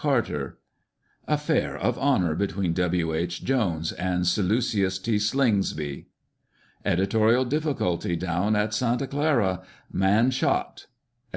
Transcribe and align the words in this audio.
Carter;" 0.00 0.58
"Affair 1.26 1.76
of 1.76 1.98
honour 1.98 2.36
between 2.36 2.72
W. 2.72 3.12
H. 3.12 3.42
Jones 3.44 3.90
and 3.90 4.24
Salucius 4.28 4.96
T. 4.96 5.18
Slingsby 5.18 6.06
;""Edi 6.86 7.04
torial 7.08 7.48
Difficulty 7.48 8.14
down 8.14 8.54
at 8.54 8.72
Santa 8.72 9.08
Clara— 9.08 9.62
Man 10.06 10.30
Shot," 10.30 10.86
&c. 11.34 11.36